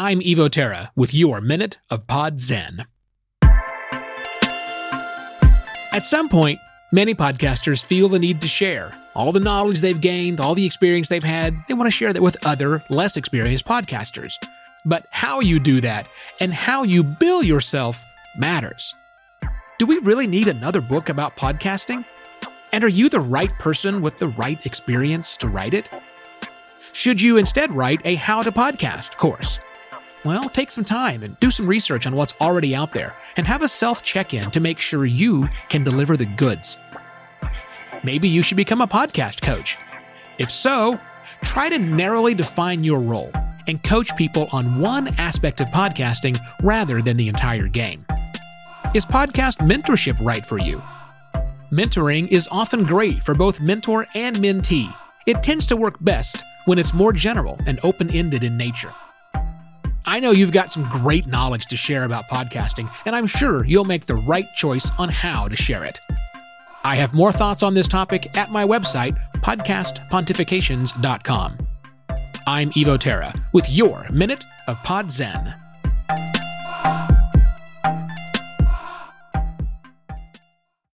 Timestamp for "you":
15.40-15.58, 16.84-17.02, 22.88-23.08, 27.20-27.36, 35.06-35.48, 38.28-38.42, 50.58-50.82